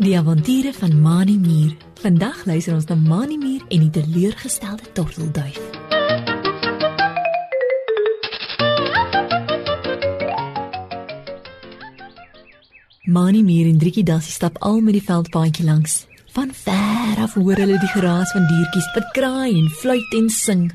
Die 0.00 0.18
avonture 0.18 0.72
van 0.72 1.00
Mani 1.00 1.38
Mier. 1.38 1.76
Vandag 2.00 2.44
luister 2.44 2.74
ons 2.74 2.86
na 2.88 2.94
Mani 2.96 3.36
Mier 3.38 3.60
en 3.68 3.84
die 3.84 3.90
teleurgestelde 3.90 4.92
tortelduif. 4.92 5.60
Mani 13.10 13.42
Mier 13.42 13.66
en 13.66 13.78
Driekie 13.78 14.04
Dassie 14.04 14.32
stap 14.32 14.58
al 14.58 14.80
met 14.80 14.94
die 14.96 15.04
veldpaadjie 15.04 15.64
langs. 15.64 16.06
Van 16.32 16.50
ver 16.54 17.22
af 17.22 17.34
hoor 17.34 17.58
hulle 17.58 17.78
die 17.82 17.92
geraas 17.94 18.30
van 18.32 18.46
diertjies 18.46 18.90
wat 18.94 19.08
kraai 19.16 19.50
en 19.50 19.70
fluit 19.80 20.14
en 20.18 20.28
sing. 20.30 20.70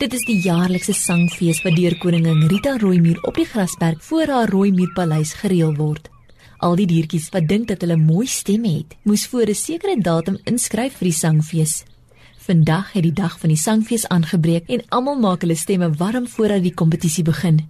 Dit 0.00 0.14
is 0.16 0.22
die 0.24 0.38
jaarlikse 0.40 0.94
sangfees 0.96 1.58
wat 1.60 1.74
deur 1.76 1.92
koningin 2.00 2.46
Rita 2.48 2.78
Rooimier 2.80 3.18
op 3.28 3.36
die 3.36 3.44
grasperk 3.44 3.98
voor 4.00 4.30
haar 4.32 4.48
Rooimierpaleis 4.48 5.34
gereël 5.42 5.74
word. 5.76 6.06
Al 6.64 6.78
die 6.78 6.86
diertjies 6.88 7.26
wat 7.34 7.50
dink 7.50 7.68
dat 7.68 7.84
hulle 7.84 7.98
mooi 8.00 8.24
stemme 8.24 8.70
het, 8.78 8.96
moes 9.04 9.26
voor 9.28 9.52
'n 9.52 9.54
sekere 9.54 9.98
datum 10.00 10.38
inskryf 10.44 10.96
vir 10.96 11.08
die 11.10 11.18
sangfees. 11.18 11.84
Vandag 12.38 12.92
het 12.92 13.02
die 13.02 13.12
dag 13.12 13.38
van 13.38 13.48
die 13.48 13.60
sangfees 13.60 14.08
aangebreek 14.08 14.64
en 14.68 14.86
almal 14.88 15.20
maak 15.20 15.40
hulle 15.40 15.54
stemme 15.54 15.92
warm 15.92 16.26
voordat 16.26 16.62
die 16.62 16.74
kompetisie 16.74 17.24
begin. 17.24 17.60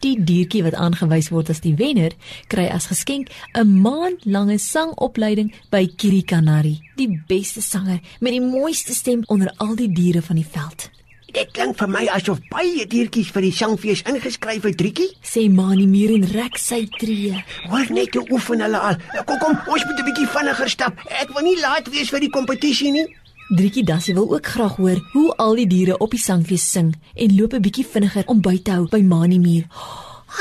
Die 0.00 0.24
diertjie 0.24 0.62
wat 0.62 0.74
aangewys 0.74 1.30
word 1.30 1.50
as 1.50 1.60
die 1.60 1.76
wenner, 1.76 2.12
kry 2.48 2.66
as 2.66 2.86
geskenk 2.86 3.30
'n 3.54 3.80
maandlange 3.80 4.58
sangopleiding 4.58 5.54
by 5.70 5.86
Kirikanari, 5.86 6.80
die 6.96 7.22
beste 7.26 7.62
sanger 7.62 8.00
met 8.20 8.32
die 8.32 8.42
mooiste 8.42 8.94
stem 8.94 9.22
onder 9.26 9.54
al 9.56 9.76
die 9.76 9.92
diere 9.92 10.22
van 10.22 10.36
die 10.36 10.50
veld. 10.50 10.97
Dit 11.38 11.52
klink 11.54 11.76
vir 11.78 11.90
my 11.94 12.00
asof 12.10 12.40
baie 12.50 12.82
diertjies 12.90 13.28
vir 13.30 13.44
die 13.46 13.52
sangfees 13.54 14.00
ingeskryf 14.10 14.64
het, 14.66 14.74
Driekie. 14.80 15.06
Sê 15.22 15.44
Mani 15.46 15.84
Mier 15.86 16.10
en 16.16 16.24
rek 16.32 16.56
sy 16.58 16.80
tree. 16.96 17.38
Hoor 17.70 17.92
net 17.94 18.16
hoe 18.18 18.24
oefen 18.34 18.64
hulle 18.64 18.80
al. 18.88 18.98
Kom 19.28 19.38
kom, 19.38 19.54
ons 19.70 19.84
moet 19.86 20.00
'n 20.02 20.06
bietjie 20.08 20.26
vinniger 20.34 20.68
stap. 20.68 20.98
Ek 21.06 21.30
wil 21.34 21.44
nie 21.46 21.60
laat 21.60 21.86
wees 21.94 22.10
vir 22.10 22.26
die 22.26 22.34
kompetisie 22.34 22.90
nie. 22.90 23.06
Driekie 23.54 23.84
Dassie 23.84 24.14
wil 24.14 24.26
ook 24.34 24.46
graag 24.46 24.76
hoor 24.82 24.98
hoe 25.12 25.36
al 25.36 25.54
die 25.54 25.66
diere 25.66 25.98
op 25.98 26.10
die 26.10 26.18
sangfees 26.18 26.70
sing 26.72 26.96
en 27.14 27.36
loop 27.36 27.54
'n 27.54 27.62
bietjie 27.62 27.86
vinniger 27.86 28.24
om 28.26 28.40
by 28.40 28.58
te 28.58 28.72
hou 28.72 28.88
by 28.88 29.00
Mani 29.02 29.38
Mier. 29.38 29.64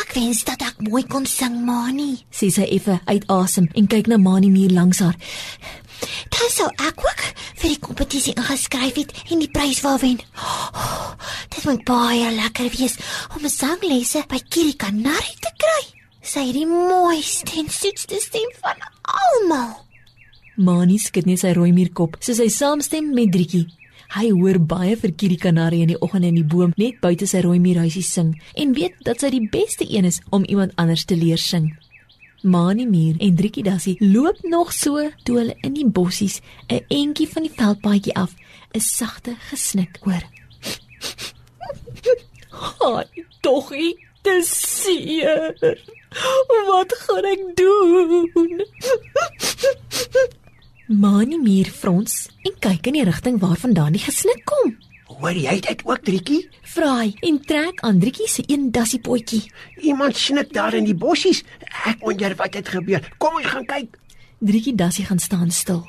Ek 0.02 0.14
wens 0.16 0.44
dat 0.44 0.62
ek 0.62 0.82
mooi 0.82 1.04
kon 1.04 1.26
sing, 1.26 1.64
Mani. 1.66 2.26
Sê 2.32 2.50
sy 2.50 2.64
effe 2.64 3.00
uit 3.06 3.28
asem 3.28 3.70
en 3.76 3.88
kyk 3.88 4.08
na 4.08 4.18
Mani 4.18 4.50
Mier 4.50 4.72
langs 4.72 5.00
haar. 5.00 5.16
Dan 6.30 6.50
sou 6.50 6.68
ek 6.68 6.98
ook 6.98 7.22
vir 7.58 7.74
die 7.74 7.82
kompetisie 7.82 8.36
ingeskryf 8.38 9.00
het 9.02 9.14
en 9.32 9.42
die 9.42 9.52
prys 9.52 9.82
wou 9.86 9.96
wen. 10.02 10.20
Oh, 10.38 11.14
dit 11.54 11.66
moet 11.66 11.84
baie 11.88 12.32
lekker 12.36 12.70
wees 12.78 12.98
om 13.36 13.44
'n 13.44 13.50
sanglesse 13.50 14.24
by 14.30 14.40
Kirikanari 14.50 15.36
te 15.42 15.52
kry. 15.58 15.84
Sy 16.22 16.44
het 16.50 16.58
die 16.60 16.68
mooiste 16.68 17.60
en 17.60 17.70
soetste 17.72 18.20
stem 18.20 18.52
van 18.62 18.78
almal. 19.02 19.74
Mani 20.58 20.98
skud 20.98 21.26
net 21.26 21.40
sy 21.40 21.54
rooi 21.54 21.72
muurkop 21.72 22.18
soos 22.20 22.40
hy 22.40 22.50
saamstem 22.50 23.14
met 23.14 23.32
Driekie. 23.32 23.68
Hy 24.16 24.30
hoor 24.32 24.60
baie 24.60 24.96
vir 24.96 25.12
Kirikanari 25.12 25.82
in 25.82 25.92
die 25.92 26.00
oggend 26.02 26.26
in 26.26 26.36
die 26.36 26.44
boom 26.44 26.74
net 26.78 27.02
buite 27.02 27.28
sy 27.28 27.42
rooi 27.44 27.60
muurhuisie 27.60 28.04
sing 28.04 28.42
en 28.56 28.74
weet 28.74 28.96
dat 29.04 29.20
sy 29.20 29.30
die 29.30 29.48
beste 29.52 29.86
een 29.88 30.06
is 30.06 30.22
om 30.32 30.46
iemand 30.48 30.76
anders 30.76 31.06
te 31.06 31.16
leer 31.16 31.38
sing. 31.38 31.74
Mani 32.42 32.86
Mier 32.86 33.16
en 33.18 33.36
Driekie 33.36 33.64
Dassie 33.64 33.96
loop 34.00 34.38
nog 34.44 34.74
so 34.74 35.10
toe 35.24 35.38
hulle 35.38 35.56
in 35.66 35.74
die 35.74 35.86
bossies 35.86 36.42
'n 36.70 36.86
entjie 36.88 37.28
van 37.28 37.44
die 37.44 37.52
veldpaadjie 37.52 38.16
af 38.16 38.36
'n 38.74 38.80
sagte 38.80 39.36
gesnik 39.50 39.98
hoor. 40.02 40.24
Haai, 42.50 43.06
doggie, 43.42 43.98
dis 44.22 44.50
seer. 44.82 45.56
Wat 46.68 46.94
gaan 46.94 47.26
ek 47.26 47.44
doen? 47.56 48.66
Mani 50.88 51.38
Mier 51.38 51.66
frons 51.66 52.30
en 52.44 52.54
kyk 52.60 52.88
in 52.88 52.94
die 52.94 53.04
rigting 53.04 53.40
waarvandaan 53.40 53.92
die 53.92 54.02
gesnik 54.02 54.46
kom. 54.46 54.78
Hoor 55.18 55.34
jy 55.34 55.56
dit 55.66 55.80
ook, 55.82 56.04
Driekie? 56.06 56.44
Vra 56.76 56.92
hy 57.00 57.08
en 57.26 57.40
trek 57.42 57.80
aan 57.88 57.98
Driekie 57.98 58.28
se 58.30 58.44
een 58.46 58.68
dassiepotjie. 58.72 59.40
Iemand 59.82 60.18
snik 60.18 60.52
daar 60.54 60.76
in 60.78 60.86
die 60.86 60.94
bossies. 60.94 61.42
Ek 61.90 62.04
wonder 62.06 62.36
wat 62.38 62.54
het 62.54 62.70
gebeur. 62.70 63.02
Kom 63.18 63.40
ons 63.40 63.50
gaan 63.50 63.66
kyk. 63.66 63.98
Driekie 64.38 64.76
Dassie 64.78 65.08
gaan 65.08 65.18
staan 65.18 65.50
stil. 65.50 65.82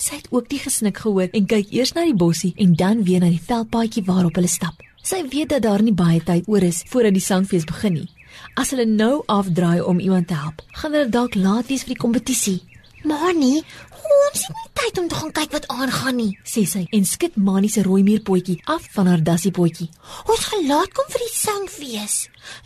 Sy 0.00 0.22
het 0.22 0.30
ook 0.32 0.48
die 0.48 0.62
gesnik 0.62 1.02
gehoor 1.04 1.28
en 1.28 1.44
kyk 1.44 1.74
eers 1.76 1.92
na 1.92 2.06
die 2.08 2.16
bossie 2.16 2.54
en 2.56 2.72
dan 2.72 3.04
weer 3.04 3.20
na 3.20 3.28
die 3.28 3.42
veldpaadjie 3.50 4.06
waarop 4.06 4.40
hulle 4.40 4.48
stap. 4.48 4.80
Sy 5.04 5.26
weet 5.28 5.52
dat 5.52 5.66
daar 5.68 5.84
nie 5.84 5.92
baie 5.92 6.22
tyd 6.24 6.48
oor 6.48 6.64
is 6.64 6.80
voordat 6.88 7.18
die 7.18 7.24
sangfees 7.24 7.68
begin 7.68 7.98
nie. 7.98 8.08
As 8.56 8.72
hulle 8.72 8.88
nou 8.88 9.20
afdraai 9.28 9.84
om 9.84 10.00
iemand 10.00 10.30
te 10.32 10.40
help, 10.40 10.64
gaan 10.80 10.96
hulle 10.96 11.12
dalk 11.12 11.36
laat 11.36 11.68
wees 11.68 11.84
vir 11.84 11.98
die 11.98 12.00
kompetisie. 12.00 12.60
Mani, 13.02 13.62
ons 13.96 14.42
het 14.44 14.56
nie 14.56 14.70
tyd 14.76 14.98
om 15.00 15.08
te 15.08 15.14
gaan 15.14 15.32
kyk 15.32 15.54
wat 15.54 15.68
aangaan 15.72 16.16
nie. 16.16 16.32
sê 16.44 16.66
sy 16.68 16.82
en 16.92 17.04
skud 17.08 17.36
Mani 17.36 17.68
se 17.72 17.82
rooi 17.86 18.02
muurpotjie 18.04 18.58
af 18.64 18.86
van 18.94 19.08
haar 19.08 19.22
dassiepotjie. 19.24 19.88
Ons 20.28 20.44
gaan 20.50 20.66
laat 20.68 20.92
kom 20.92 21.08
vir 21.08 21.24
die 21.24 21.34
sangfees. 21.36 22.16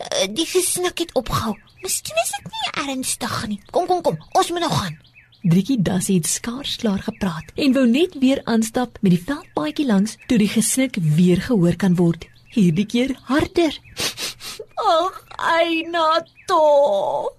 Uh, 0.01 0.27
die 0.35 0.47
gesnik 0.49 0.99
het 1.05 1.13
opgehou. 1.15 1.55
Miskien 1.83 2.19
is 2.23 2.33
dit 2.35 2.51
nie 2.51 2.71
ernstig 2.83 3.35
nie. 3.47 3.59
Kom 3.71 3.87
kom 3.87 4.01
kom, 4.01 4.19
ons 4.33 4.51
moet 4.51 4.65
nou 4.65 4.71
gaan. 4.73 4.97
Driekie 5.45 5.77
Dassie 5.77 6.17
het 6.17 6.27
skaars 6.27 6.75
klaar 6.81 7.03
gepraat 7.05 7.51
en 7.55 7.75
wou 7.77 7.85
net 7.87 8.17
weer 8.19 8.41
aanstap 8.49 8.97
met 9.05 9.13
die 9.13 9.21
veldpaadjie 9.21 9.85
langs 9.85 10.17
toe 10.27 10.39
die 10.41 10.49
gesnik 10.49 10.97
weer 11.15 11.43
gehoor 11.47 11.77
kan 11.77 11.95
word. 11.95 12.25
Hierdie 12.55 12.87
keer 12.89 13.15
harder. 13.29 13.77
Ag, 14.95 15.21
Eina 15.37 16.25
tog. 16.49 17.29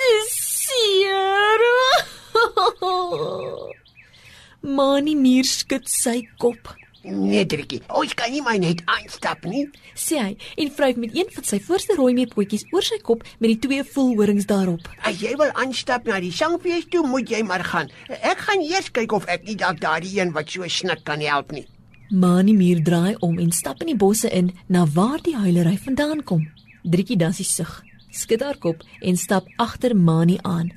Dis 0.00 0.36
seer. 0.64 2.23
Mani 4.76 5.14
Mier 5.14 5.44
skud 5.44 5.84
sy 5.90 6.24
kop. 6.40 6.72
Nee, 7.04 7.44
Driekie. 7.44 7.82
Ons 7.92 8.14
kan 8.16 8.32
nie 8.32 8.40
maar 8.40 8.56
net 8.58 8.80
aanstap 8.88 9.44
nie. 9.44 9.66
sê 9.94 10.16
hy 10.22 10.30
en 10.62 10.70
vryf 10.72 10.96
met 10.96 11.12
een 11.12 11.28
van 11.34 11.44
sy 11.44 11.58
voorste 11.60 11.92
rooi 11.98 12.14
meepotjies 12.16 12.64
oor 12.72 12.82
sy 12.82 12.96
kop 13.04 13.26
met 13.42 13.50
die 13.52 13.58
twee 13.66 13.84
voelhorings 13.84 14.46
daarop. 14.48 14.88
As 15.04 15.20
jy 15.20 15.34
wil 15.36 15.52
aanstap 15.52 16.08
na 16.08 16.16
die 16.24 16.32
sangfees 16.32 16.88
toe, 16.88 17.04
moet 17.06 17.28
jy 17.28 17.42
maar 17.44 17.60
gaan. 17.64 17.92
Ek 18.08 18.40
gaan 18.46 18.64
eers 18.64 18.88
kyk 18.96 19.12
of 19.12 19.28
ek 19.28 19.44
nie 19.44 19.58
dalk 19.60 19.82
daardie 19.84 20.16
een 20.16 20.32
wat 20.32 20.48
so 20.48 20.64
snik 20.68 21.04
kan 21.04 21.20
help 21.20 21.52
nie. 21.52 21.66
Mani 22.10 22.56
Mier 22.56 22.80
draai 22.84 23.16
om 23.20 23.36
en 23.38 23.52
stap 23.52 23.84
in 23.84 23.92
die 23.92 24.00
bosse 24.00 24.30
in 24.32 24.54
na 24.68 24.86
waar 24.86 25.20
die 25.20 25.36
huilery 25.36 25.76
vandaan 25.76 26.24
kom. 26.24 26.48
Driekie 26.84 27.20
Dassie 27.20 27.44
sug, 27.44 27.82
skud 28.12 28.40
haar 28.40 28.56
kop 28.56 28.80
en 29.02 29.16
stap 29.20 29.44
agter 29.60 29.92
Mani 29.96 30.38
aan. 30.42 30.72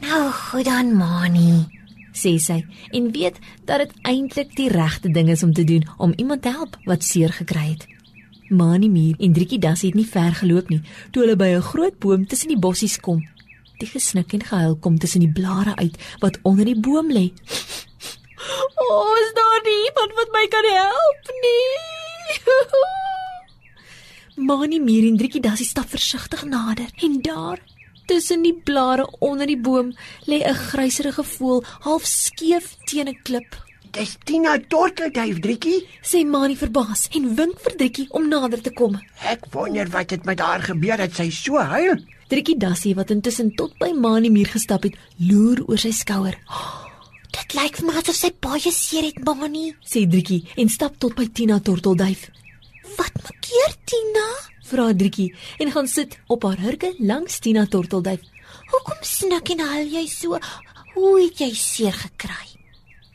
Nou 0.00 0.32
goed 0.32 0.64
dan, 0.64 0.96
Mani. 0.96 1.66
sê 2.18 2.34
sy 2.42 2.64
en 2.96 3.12
weet 3.14 3.36
dat 3.64 3.78
dit 3.78 3.92
eintlik 4.02 4.54
die 4.58 4.68
regte 4.72 5.10
ding 5.14 5.28
is 5.30 5.42
om 5.46 5.52
te 5.54 5.64
doen 5.64 5.84
om 5.98 6.12
iemand 6.16 6.42
te 6.42 6.50
help 6.50 6.78
wat 6.84 7.04
seer 7.06 7.32
gekry 7.32 7.66
het. 7.76 7.86
Mani 8.48 8.88
Mier 8.88 9.14
en 9.18 9.32
Driekie 9.32 9.60
Dassie 9.62 9.90
het 9.92 9.98
nie 9.98 10.08
ver 10.08 10.34
geloop 10.40 10.70
nie 10.72 10.80
toe 11.12 11.22
hulle 11.22 11.36
by 11.36 11.50
'n 11.54 11.68
groot 11.70 11.98
boom 11.98 12.26
tussen 12.26 12.48
die 12.48 12.58
bossies 12.58 12.98
kom. 13.00 13.22
Die 13.78 13.88
gesnik 13.88 14.32
en 14.32 14.42
gehuil 14.42 14.76
kom 14.76 14.98
tussen 14.98 15.20
die 15.20 15.32
blare 15.32 15.76
uit 15.76 15.96
wat 16.20 16.38
onder 16.42 16.64
die 16.64 16.80
boom 16.80 17.12
lê. 17.12 17.32
O, 18.80 18.84
oh, 18.94 19.18
is 19.18 19.32
daar 19.34 19.60
nie 19.64 19.80
iemand 19.88 20.12
wat 20.14 20.28
my 20.32 20.46
kan 20.48 20.64
help 20.64 21.22
nie? 21.44 21.74
Mani 24.48 24.78
Mier 24.80 25.08
en 25.08 25.16
Driekie 25.16 25.40
Dassie 25.40 25.66
stap 25.66 25.88
versigtig 25.88 26.44
nader 26.44 26.86
en 26.96 27.20
daar 27.20 27.58
tussen 28.08 28.42
die 28.42 28.56
blare 28.56 29.04
onder 29.20 29.46
die 29.46 29.60
boom 29.60 29.92
lê 30.26 30.38
'n 30.42 30.60
gryserige 30.68 31.24
voël 31.24 31.64
half 31.86 32.04
skeef 32.04 32.76
teen 32.84 33.08
'n 33.08 33.22
klip. 33.22 33.50
Dis 33.92 34.16
Tina 34.24 34.58
Tortelduif, 34.68 35.40
Driekie. 35.40 35.86
Sê 36.02 36.24
Mani 36.26 36.56
verbaas 36.56 37.08
en 37.16 37.34
wink 37.36 37.60
vir 37.64 37.76
Driekie 37.76 38.06
om 38.10 38.28
nader 38.28 38.60
te 38.60 38.70
kom. 38.70 38.98
Ek 39.24 39.46
wonder 39.52 39.88
wat 39.88 40.10
het 40.10 40.24
met 40.24 40.40
haar 40.40 40.62
gebeur 40.62 40.96
dat 40.96 41.14
sy 41.14 41.30
so 41.30 41.56
huil. 41.56 41.96
Driekie 42.28 42.58
Dassie 42.60 42.94
wat 42.94 43.10
intussen 43.10 43.54
tot 43.56 43.72
by 43.78 43.92
Mani 43.96 44.30
Mier 44.30 44.46
gestap 44.46 44.82
het, 44.82 44.94
loer 45.16 45.64
oor 45.66 45.78
sy 45.78 45.90
skouer. 45.90 46.36
Dit 47.38 47.54
lyk 47.54 47.76
vir 47.76 47.86
my 47.86 47.94
asof 48.00 48.16
sy 48.16 48.30
baie 48.40 48.72
seer 48.72 49.04
het, 49.08 49.24
Mani. 49.24 49.72
Sê 49.84 50.04
Driekie 50.06 50.44
en 50.56 50.68
stap 50.68 50.98
tot 50.98 51.16
by 51.16 51.26
Tina 51.32 51.58
Tortelduif. 51.58 52.28
Wat 52.98 53.14
maak 53.22 53.40
keer 53.40 53.72
Tina? 53.88 54.28
Vra 54.68 54.92
Driekie 54.92 55.34
en 55.58 55.70
gaan 55.72 55.86
sit 55.88 56.18
op 56.26 56.42
haar 56.42 56.58
hurke 56.60 56.94
langs 56.98 57.38
Tina 57.38 57.64
Tortelduif. 57.66 58.20
Hoekom 58.68 59.00
snik 59.00 59.48
en 59.54 59.62
huil 59.64 59.88
jy 59.94 60.04
so? 60.12 60.36
Hoe 60.94 61.14
het 61.22 61.40
jy 61.40 61.48
seer 61.56 61.96
gekry? 61.96 62.50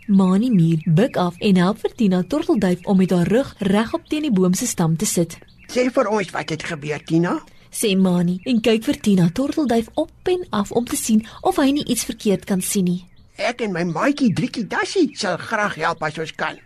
Mani 0.08 0.50
Mier 0.50 0.82
buig 0.86 1.20
af 1.22 1.38
en 1.38 1.60
help 1.62 1.84
vir 1.84 1.94
Tina 2.00 2.24
Tortelduif 2.24 2.82
om 2.90 2.98
met 2.98 3.14
haar 3.14 3.30
rug 3.30 3.54
regop 3.70 4.10
teen 4.10 4.26
die 4.26 4.34
boom 4.34 4.58
se 4.58 4.68
stam 4.68 4.98
te 4.98 5.06
sit. 5.06 5.38
Sê 5.70 5.86
vir 5.94 6.10
ons 6.10 6.34
wat 6.34 6.50
het 6.50 6.66
gebeur, 6.72 7.06
Tina? 7.06 7.38
Sê 7.70 7.94
Mani 7.98 8.40
en 8.50 8.62
kyk 8.62 8.90
vir 8.90 9.02
Tina 9.06 9.30
Tortelduif 9.30 9.94
op 9.94 10.34
en 10.34 10.46
af 10.50 10.72
om 10.72 10.90
te 10.90 10.98
sien 10.98 11.22
of 11.42 11.62
hy 11.62 11.70
nie 11.78 11.86
iets 11.86 12.10
verkeerd 12.10 12.50
kan 12.50 12.66
sien 12.66 12.90
nie. 12.90 13.02
Ek 13.38 13.62
en 13.62 13.78
my 13.78 13.86
maatjie 13.94 14.34
Driekie 14.34 14.66
Dassie 14.70 15.12
sal 15.18 15.38
graag 15.38 15.78
help 15.82 16.02
as 16.02 16.18
ons 16.18 16.34
kan. 16.34 16.58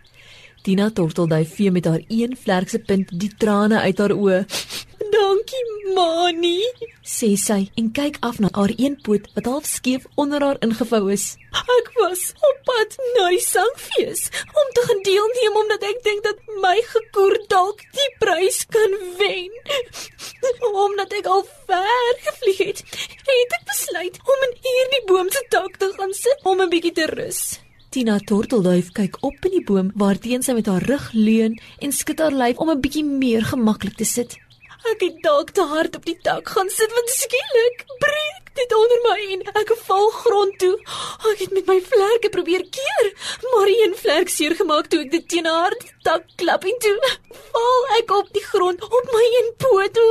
Tina 0.62 0.90
Tortelduif 0.90 1.54
vee 1.54 1.70
met 1.70 1.84
haar 1.84 2.02
een 2.08 2.36
vlerkse 2.36 2.78
punt 2.78 3.12
die 3.20 3.30
trane 3.38 3.80
uit 3.80 3.98
haar 3.98 4.14
oë. 4.14 4.44
Dankie, 5.12 5.64
Mani, 5.94 6.58
sê 7.06 7.30
sy 7.40 7.60
en 7.80 7.90
kyk 7.96 8.18
af 8.28 8.40
na 8.42 8.50
haar 8.56 8.72
een 8.76 8.96
poot 9.04 9.28
wat 9.36 9.46
half 9.50 9.68
skeef 9.68 10.04
onder 10.20 10.44
haar 10.44 10.58
ingevou 10.66 11.06
is. 11.14 11.36
Ek 11.78 11.88
was 11.96 12.24
op 12.48 12.58
pad 12.68 12.96
na 13.16 13.28
die 13.32 13.42
sangfees 13.44 14.26
om 14.62 14.72
te 14.76 14.84
gaan 14.88 15.00
deelneem 15.06 15.60
omdat 15.62 15.86
ek 15.90 16.02
dink 16.08 16.26
dat 16.26 16.42
my 16.64 16.74
gekoer 16.90 17.38
dalk 17.54 17.86
die 18.00 18.10
prys 18.22 18.64
kan 18.74 18.98
wen. 19.20 19.54
Omdat 20.88 21.14
ek 21.20 21.30
al 21.30 21.46
ver 21.70 22.12
gevlieg 22.26 22.60
het, 22.66 22.84
het 23.30 23.56
ek 23.60 23.64
besluit 23.70 24.20
om 24.34 24.44
in 24.50 24.58
hierdie 24.66 25.04
boom 25.08 25.32
se 25.32 25.46
tak 25.54 25.80
te 25.80 25.92
gaan 25.96 26.12
sit 26.12 26.44
om 26.44 26.60
'n 26.60 26.70
bietjie 26.74 26.94
te 27.00 27.08
rus. 27.14 27.60
Tina 27.88 28.18
Tortelduif 28.20 28.90
kyk 28.92 29.14
op 29.24 29.46
in 29.48 29.54
die 29.54 29.64
boom 29.64 29.86
waarteen 29.96 30.42
sy 30.44 30.52
met 30.52 30.66
haar 30.68 30.84
rug 30.90 31.06
leun 31.16 31.54
en 31.80 31.94
skud 31.96 32.18
haar 32.20 32.34
lyf 32.36 32.58
om 32.60 32.70
'n 32.70 32.82
bietjie 32.84 33.04
meer 33.04 33.44
gemaklik 33.50 33.96
te 33.96 34.04
sit. 34.04 34.36
Ek 34.92 35.00
het 35.00 35.16
dalk 35.24 35.50
te 35.56 35.64
hard 35.70 35.96
op 35.96 36.04
die 36.04 36.18
tak 36.22 36.48
gaan 36.48 36.68
sit 36.68 36.92
want 36.96 37.08
skielik 37.10 37.78
breek 38.04 38.44
dit 38.60 38.74
onder 38.80 39.00
my 39.06 39.20
en 39.34 39.40
ek 39.60 39.72
val 39.86 40.10
grond 40.10 40.58
toe. 40.58 40.76
Ek 41.32 41.38
het 41.44 41.52
met 41.56 41.66
my 41.66 41.78
vlerke 41.80 42.28
probeer 42.28 42.64
keer, 42.78 43.06
maar 43.52 43.68
een 43.72 43.94
vlerk 44.02 44.28
seer 44.28 44.54
gemaak 44.60 44.86
toe 44.92 45.00
ek 45.06 45.10
dit 45.10 45.28
teen 45.28 45.46
harde 45.46 45.88
tak 46.02 46.28
klap 46.36 46.64
en 46.64 46.78
toe 46.84 46.98
val 47.52 47.82
ek 47.98 48.10
op 48.20 48.28
die 48.36 48.44
grond 48.52 48.84
op 48.84 49.04
my 49.16 49.24
een 49.38 49.50
poot. 49.64 49.96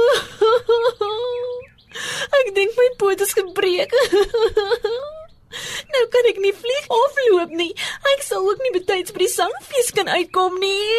Ek 2.40 2.54
dink 2.56 2.76
my 2.78 2.90
poot 2.98 3.22
is 3.22 3.34
gebreek. 3.34 3.94
Nou 5.94 6.04
kan 6.14 6.28
ek 6.30 6.40
nie 6.44 6.54
vlieg 6.54 6.88
of 6.94 7.20
loop 7.32 7.52
nie. 7.56 7.72
Ek 8.14 8.24
sal 8.26 8.44
ook 8.46 8.60
nie 8.64 8.74
betyds 8.76 9.14
by 9.16 9.24
die 9.24 9.32
sangfees 9.32 9.92
kan 9.96 10.08
uitkom 10.12 10.58
nie. 10.62 10.92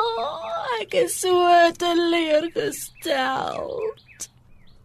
Ek 0.82 0.94
is 1.04 1.16
so 1.22 1.32
teleurgestel. 1.80 3.70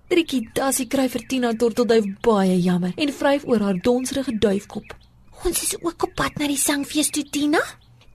Trikkie 0.10 0.48
Dassie 0.58 0.88
kry 0.90 1.06
vir 1.12 1.26
Tina 1.30 1.52
Tortelduif 1.54 2.08
baie 2.26 2.56
jammer 2.58 2.96
en 2.98 3.12
vryf 3.14 3.46
oor 3.46 3.62
haar 3.68 3.78
donsrige 3.86 4.34
duifkop. 4.42 4.96
Ons 5.46 5.62
is 5.68 5.76
ook 5.80 6.08
op 6.08 6.16
pad 6.18 6.40
na 6.42 6.50
die 6.50 6.60
sangfees 6.60 7.12
toe, 7.14 7.24
Tina. 7.30 7.62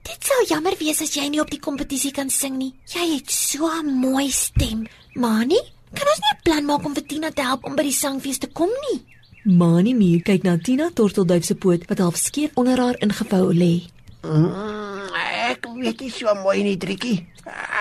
Dit 0.05 0.27
sou 0.27 0.37
jammer 0.49 0.75
wees 0.77 0.99
as 1.01 1.15
jy 1.15 1.29
nie 1.31 1.41
op 1.41 1.49
die 1.49 1.61
kompetisie 1.63 2.11
kan 2.13 2.29
sing 2.29 2.59
nie. 2.59 2.73
Jy 2.91 3.05
het 3.15 3.31
so 3.31 3.65
'n 3.65 3.95
mooi 4.01 4.29
stem. 4.29 4.85
Mani, 5.15 5.57
kan 5.95 6.07
ons 6.11 6.21
nie 6.21 6.33
'n 6.35 6.43
plan 6.43 6.65
maak 6.65 6.85
om 6.85 6.93
vir 6.93 7.07
Tina 7.07 7.31
te 7.31 7.41
help 7.41 7.63
om 7.65 7.75
by 7.75 7.83
die 7.83 7.99
sangfees 8.03 8.37
te 8.37 8.47
kom 8.47 8.69
nie? 8.69 9.14
Mani 9.45 9.93
Muur 9.93 10.23
kyk 10.25 10.41
na 10.41 10.57
Tina 10.57 10.87
Tortelduif 10.89 11.43
se 11.45 11.53
poot 11.53 11.83
wat 11.85 11.99
half 12.01 12.15
skeef 12.17 12.55
onder 12.57 12.79
haar 12.81 12.97
ingevou 12.97 13.51
lê. 13.53 13.85
Mm, 14.25 15.03
ek 15.51 15.67
weet 15.75 15.99
nie 16.01 16.09
so 16.09 16.33
mooi 16.39 16.63
nie, 16.65 16.77
Driekie. 16.81 17.27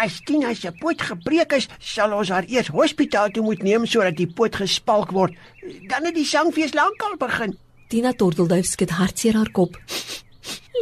As 0.03 0.19
Tina 0.29 0.53
se 0.53 0.75
poot 0.77 1.01
gebreek 1.01 1.55
is, 1.57 1.69
sal 1.81 2.13
ons 2.13 2.29
haar 2.29 2.45
eers 2.53 2.69
hospitaal 2.69 3.33
toe 3.33 3.47
moet 3.47 3.65
neem 3.65 3.87
sodat 3.89 4.19
die 4.19 4.29
poot 4.29 4.61
gespalk 4.61 5.15
word. 5.17 5.33
Dan 5.89 6.05
het 6.05 6.19
die 6.19 6.27
sangfees 6.29 6.77
lankal 6.77 7.17
begin. 7.17 7.57
Tina 7.89 8.13
Tortelduif 8.13 8.69
skud 8.69 8.93
hartseer 9.01 9.41
haar 9.41 9.49
kop. 9.57 9.81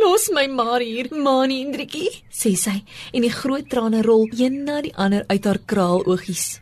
Los 0.03 0.33
my 0.35 0.49
maar 0.51 0.83
hier, 0.83 1.07
Mani 1.15 1.61
Hendrikie, 1.63 2.11
sê 2.27 2.57
sy 2.59 2.81
en 3.15 3.23
die 3.23 3.31
groot 3.31 3.71
trane 3.71 4.03
rol 4.03 4.27
een 4.35 4.65
na 4.67 4.83
die 4.83 4.97
ander 4.99 5.23
uit 5.31 5.47
haar 5.47 5.63
kraaloogies. 5.63 6.62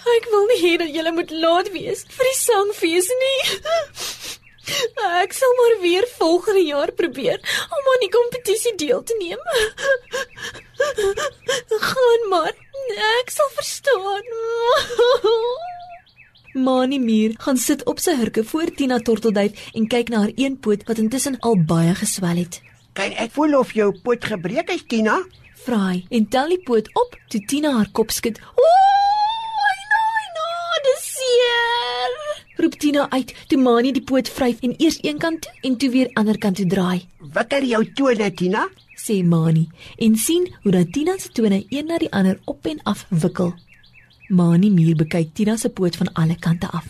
Ek 0.00 0.28
wil 0.32 0.46
nie 0.50 0.60
hê 0.62 0.76
dat 0.80 0.92
jy 0.94 1.12
moet 1.12 1.30
laat 1.30 1.68
wees 1.74 2.04
vir 2.08 2.28
die 2.30 2.38
sangfees 2.38 3.10
nie. 3.22 3.40
Ek 5.20 5.32
sal 5.34 5.52
maar 5.58 5.76
weer 5.82 6.06
volgende 6.18 6.62
jaar 6.62 6.92
probeer 6.92 7.40
om 7.66 7.88
aan 7.92 8.02
die 8.04 8.12
kompetisie 8.14 8.74
deel 8.78 9.02
te 9.02 9.16
neem. 9.18 9.40
Gaan 11.90 12.28
maar. 12.30 12.54
Ek 13.20 13.30
sal 13.30 13.50
verstaan. 13.54 14.30
Mani 16.54 16.98
Muur 16.98 17.34
gaan 17.38 17.56
sit 17.56 17.84
op 17.86 18.00
sy 18.02 18.16
hurke 18.18 18.42
voor 18.44 18.72
Tina 18.74 18.98
Tortelduif 18.98 19.68
en 19.74 19.86
kyk 19.86 20.08
na 20.10 20.24
haar 20.24 20.32
een 20.34 20.56
poot 20.58 20.82
wat 20.88 20.98
intussen 20.98 21.38
al 21.46 21.60
baie 21.62 21.94
geswel 21.94 22.42
het. 22.42 22.58
Kan 22.98 23.14
ek 23.14 23.30
voel 23.36 23.54
of 23.58 23.70
jou 23.76 23.92
poot 24.02 24.24
gebreek 24.24 24.72
is, 24.74 24.82
Tina? 24.90 25.20
Vra 25.64 25.78
hy 25.92 26.00
en 26.10 26.26
tel 26.32 26.56
die 26.56 26.62
poot 26.66 26.88
op 26.98 27.14
toe 27.30 27.42
Tina 27.46 27.76
haar 27.76 27.90
kop 27.94 28.10
skud. 28.10 28.40
Ooh, 28.58 28.99
Roep 32.70 32.78
Tina 32.78 33.06
uit 33.10 33.32
toe 33.50 33.56
Mani 33.58 33.90
die 33.90 34.02
poot 34.06 34.28
vryf 34.30 34.60
en 34.62 34.76
eers 34.78 35.00
een 35.02 35.16
kant 35.18 35.40
toe 35.42 35.50
en 35.66 35.76
toe 35.82 35.88
weer 35.90 36.10
ander 36.20 36.36
kant 36.38 36.56
toe 36.60 36.66
draai. 36.70 37.00
Watter 37.34 37.64
jou 37.66 37.80
tone, 37.98 38.28
Tina? 38.38 38.68
sê 38.94 39.16
Mani 39.26 39.64
en 39.98 40.14
sien 40.16 40.46
hoe 40.62 40.72
dat 40.76 40.92
Tina 40.94 41.16
se 41.18 41.32
tone 41.34 41.64
een 41.66 41.90
na 41.90 41.98
die 41.98 42.12
ander 42.14 42.38
op 42.46 42.66
en 42.70 42.78
af 42.86 43.02
wikkel. 43.10 43.50
Mani 44.28 44.70
muur 44.70 44.94
bekyk 45.02 45.34
Tina 45.34 45.56
se 45.56 45.68
poot 45.68 45.96
van 45.98 46.12
alle 46.14 46.38
kante 46.38 46.70
af. 46.70 46.86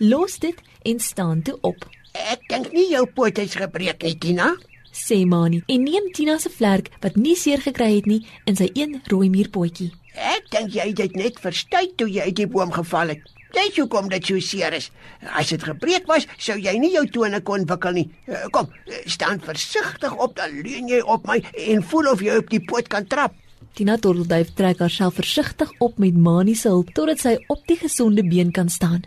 Los 0.00 0.38
dit 0.42 0.58
en 0.82 0.98
staan 0.98 1.42
toe 1.42 1.58
op, 1.60 1.86
Ek 2.12 2.48
dink 2.50 2.72
nie 2.74 2.88
jou 2.90 3.06
poot 3.06 3.38
is 3.38 3.54
gebreek 3.54 4.02
nie, 4.02 4.18
Tina. 4.18 4.56
sê 4.90 5.22
Mani 5.26 5.62
en 5.66 5.84
neem 5.86 6.10
Tina 6.12 6.38
se 6.38 6.50
vlerk 6.50 6.90
wat 7.00 7.16
nie 7.16 7.36
seer 7.36 7.62
gekry 7.62 7.94
het 8.00 8.06
nie 8.06 8.24
in 8.46 8.56
sy 8.56 8.72
een 8.74 8.98
rooi 9.06 9.30
muurpotjie. 9.30 9.92
Ek 10.14 10.50
dink 10.50 10.74
jy 10.74 10.90
het 10.90 10.96
dit 10.96 11.14
net 11.14 11.38
verstuit 11.38 11.94
toe 11.96 12.10
jy 12.10 12.20
uit 12.26 12.36
die 12.36 12.50
boom 12.50 12.72
geval 12.72 13.14
het. 13.14 13.22
Dis 13.52 13.76
hoekom 13.78 14.08
dit 14.08 14.26
so 14.26 14.38
seer 14.40 14.72
is. 14.72 14.90
As 15.34 15.48
dit 15.48 15.62
gebreek 15.62 16.06
was, 16.06 16.26
sou 16.38 16.56
jy 16.58 16.78
nie 16.78 16.92
jou 16.94 17.06
tone 17.10 17.40
kon 17.40 17.64
wikkel 17.66 17.92
nie. 17.92 18.08
Eh, 18.26 18.46
Kom, 18.50 18.68
eh, 18.86 19.02
staan 19.06 19.40
versigtig 19.40 20.12
op, 20.16 20.36
dan 20.36 20.50
leun 20.62 20.88
jy 20.88 21.00
op 21.00 21.26
my 21.26 21.40
en 21.68 21.82
voel 21.82 22.10
of 22.12 22.20
jy 22.22 22.36
op 22.36 22.50
die 22.50 22.60
poot 22.64 22.88
kan 22.88 23.06
trap. 23.06 23.34
Tina 23.74 23.96
Tortelduif 23.96 24.54
trek 24.54 24.78
haarself 24.78 25.14
versigtig 25.14 25.70
op 25.78 25.98
met 25.98 26.16
Mani 26.16 26.54
se 26.54 26.68
hulp 26.68 26.90
totdat 26.94 27.20
sy 27.20 27.36
op 27.48 27.66
die 27.66 27.76
gesonde 27.76 28.22
been 28.26 28.50
kan 28.52 28.68
staan. 28.68 29.04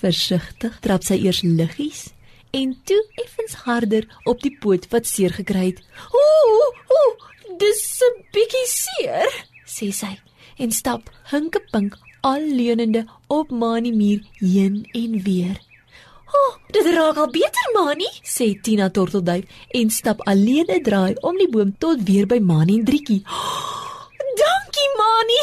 Versigtig 0.00 0.78
trap 0.80 1.02
sy 1.04 1.18
eers 1.24 1.42
liggies 1.42 2.08
en 2.56 2.72
toe 2.88 3.00
effens 3.24 3.54
harder 3.66 4.06
op 4.24 4.40
die 4.40 4.54
poot 4.60 4.86
wat 4.92 5.06
seer 5.06 5.34
gekry 5.36 5.66
het. 5.72 5.82
Ooh, 6.16 6.70
ooh, 6.96 7.26
dis 7.58 8.00
'n 8.02 8.22
bietjie 8.32 8.66
seer, 8.66 9.28
sê 9.66 9.92
sy 9.92 10.18
en 10.58 10.70
stap 10.72 11.10
hinkepink 11.30 11.94
al 12.20 12.40
leunende 12.40 13.06
op 13.26 13.50
Mani 13.50 13.92
muur 13.92 14.20
heen 14.38 14.88
en 14.92 15.22
weer. 15.22 15.60
"O, 16.26 16.38
oh, 16.38 16.56
dit 16.70 16.86
raak 16.86 17.16
al 17.16 17.30
beter, 17.30 17.70
Mani," 17.74 18.08
sê 18.22 18.60
Tina 18.60 18.90
Tortelduif 18.90 19.44
en 19.70 19.90
stap 19.90 20.20
alleen 20.20 20.66
'n 20.68 20.82
draai 20.82 21.14
om 21.20 21.36
die 21.36 21.48
boom 21.48 21.74
tot 21.78 22.02
weer 22.04 22.26
by 22.26 22.38
Mani 22.38 22.78
en 22.78 22.84
Driekie. 22.84 23.22
Dankie, 24.40 24.90
Mani. 25.00 25.42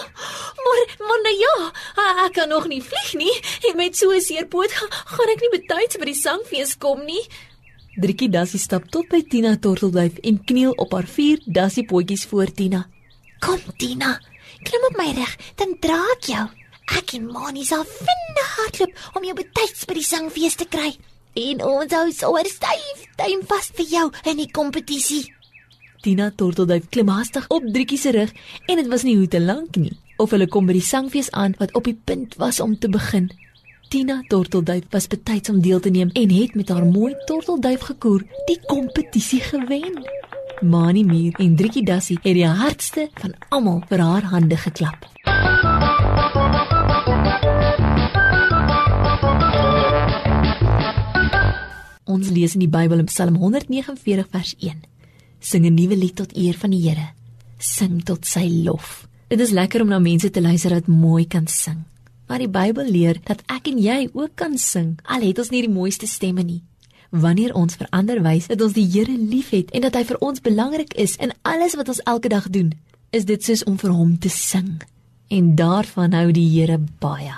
maar 0.64 0.82
maar 1.06 1.20
nou 1.22 1.36
ja, 1.38 1.72
ek 2.24 2.32
kan 2.32 2.48
nog 2.48 2.68
nie 2.68 2.82
vlieg 2.82 3.14
nie 3.14 3.40
en 3.70 3.76
met 3.76 3.96
so 3.96 4.10
'n 4.10 4.20
seer 4.20 4.46
poot 4.46 4.72
gaan 5.14 5.28
ek 5.34 5.40
nie 5.40 5.58
betyds 5.58 5.98
by 5.98 6.04
die 6.04 6.20
sangfees 6.20 6.78
kom 6.78 7.04
nie. 7.04 7.24
Driekie 8.00 8.28
Dassie 8.28 8.58
stap 8.58 8.88
tot 8.90 9.08
by 9.08 9.20
Tina 9.28 9.56
Tortelduif 9.56 10.16
en 10.22 10.44
kniel 10.44 10.72
op 10.72 10.92
haar 10.92 11.06
vier 11.06 11.38
Dassie 11.44 11.84
potjies 11.84 12.24
voor 12.24 12.52
Tina. 12.52 12.86
Kom, 13.38 13.60
Tina. 13.76 14.20
Klim 14.62 14.84
op 14.90 14.96
my 14.98 15.10
rug, 15.16 15.36
dan 15.56 15.76
dra 15.80 15.98
ek 16.16 16.28
jou. 16.32 16.44
Ek 16.98 17.14
en 17.16 17.28
Mani 17.32 17.64
sal 17.64 17.84
vinnig 17.88 18.50
hardloop 18.56 19.18
om 19.18 19.24
jou 19.26 19.34
betyds 19.38 19.86
by 19.88 19.96
die 19.98 20.06
sangfees 20.06 20.58
te 20.60 20.66
kry. 20.68 20.92
En 21.38 21.62
ons 21.64 21.94
hou 21.96 22.08
sommer 22.12 22.48
styf 22.50 23.06
duim 23.16 23.44
vas 23.48 23.70
vir 23.78 23.88
jou 23.88 24.08
in 24.28 24.42
die 24.42 24.50
kompetisie. 24.52 25.24
Tina 26.02 26.30
Tortelduif 26.34 26.88
klim 26.90 27.08
haastig 27.12 27.46
op 27.54 27.66
Driekie 27.74 27.98
se 27.98 28.10
rug 28.12 28.32
en 28.66 28.80
dit 28.80 28.88
was 28.90 29.04
nie 29.06 29.16
hoe 29.16 29.28
te 29.30 29.40
lank 29.40 29.78
nie 29.78 29.94
of 30.22 30.34
hulle 30.34 30.48
kom 30.50 30.66
by 30.68 30.74
die 30.76 30.84
sangfees 30.84 31.30
aan 31.32 31.54
wat 31.60 31.72
op 31.78 31.86
die 31.88 31.96
punt 31.96 32.34
was 32.42 32.60
om 32.60 32.74
te 32.78 32.90
begin. 32.90 33.30
Tina 33.92 34.20
Tortelduif 34.28 34.88
was 34.90 35.08
betyds 35.10 35.50
om 35.52 35.62
deel 35.62 35.80
te 35.80 35.90
neem 35.94 36.10
en 36.18 36.34
het 36.34 36.54
met 36.58 36.74
haar 36.74 36.84
mooi 36.86 37.14
tortelduif 37.26 37.86
gekoer 37.90 38.26
die 38.50 38.58
kompetisie 38.66 39.40
gewen. 39.40 40.02
Mani 40.62 41.02
Muur 41.04 41.34
en 41.42 41.56
Driekie 41.56 41.82
Dassie 41.84 42.18
het 42.22 42.36
die 42.38 42.46
hardste 42.46 43.08
van 43.18 43.34
almal 43.50 43.80
vir 43.90 43.98
haar 43.98 44.28
hande 44.30 44.56
geklap. 44.56 45.08
Ons 52.06 52.30
lees 52.30 52.54
in 52.54 52.62
die 52.62 52.70
Bybel 52.70 53.02
in 53.02 53.10
Psalm 53.10 53.40
149 53.42 54.28
vers 54.30 54.54
1. 54.60 54.82
Sing 55.40 55.66
'n 55.66 55.74
nuwe 55.74 55.96
lied 55.96 56.16
tot 56.16 56.36
eer 56.36 56.54
van 56.54 56.70
die 56.70 56.82
Here. 56.88 57.08
Sing 57.58 58.02
tot 58.04 58.26
sy 58.26 58.46
lof. 58.64 59.08
Dit 59.28 59.40
is 59.40 59.50
lekker 59.50 59.82
om 59.82 59.88
na 59.88 59.98
mense 59.98 60.30
te 60.30 60.40
luister 60.40 60.70
wat 60.70 60.86
mooi 60.86 61.26
kan 61.26 61.46
sing. 61.46 61.82
Maar 62.28 62.38
die 62.38 62.48
Bybel 62.48 62.90
leer 62.90 63.20
dat 63.24 63.42
ek 63.46 63.66
en 63.66 63.78
jy 63.78 64.08
ook 64.12 64.30
kan 64.34 64.58
sing, 64.58 64.98
al 65.02 65.20
het 65.20 65.38
ons 65.38 65.50
nie 65.50 65.62
die 65.66 65.74
mooiste 65.74 66.06
stemme 66.06 66.42
nie. 66.42 66.62
Wanneer 67.12 67.52
ons 67.52 67.74
vir 67.76 67.90
ander 67.92 68.22
wys 68.24 68.46
dat 68.48 68.62
ons 68.64 68.72
die 68.72 68.86
Here 68.88 69.12
liefhet 69.12 69.68
en 69.76 69.84
dat 69.84 69.98
hy 69.98 70.00
vir 70.08 70.16
ons 70.24 70.40
belangrik 70.40 70.94
is 70.96 71.18
in 71.20 71.34
alles 71.44 71.76
wat 71.76 71.90
ons 71.92 72.00
elke 72.08 72.30
dag 72.32 72.46
doen, 72.48 72.70
is 73.12 73.26
dit 73.28 73.44
soos 73.44 73.64
om 73.68 73.76
vir 73.76 73.92
hom 73.92 74.14
te 74.16 74.32
sing. 74.32 74.78
En 75.28 75.52
daarvan 75.56 76.16
hou 76.16 76.30
die 76.32 76.48
Here 76.54 76.78
baie. 77.04 77.36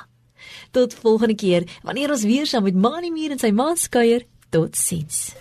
Tot 0.71 0.95
volgende 0.95 1.35
keer 1.35 1.67
wanneer 1.83 2.15
ons 2.15 2.23
weer 2.23 2.47
saam 2.47 2.71
met 2.71 2.79
Mani 2.79 3.11
Muur 3.11 3.35
en 3.35 3.43
sy 3.43 3.51
maat 3.51 3.83
kuier. 3.91 4.23
Totsiens. 4.55 5.35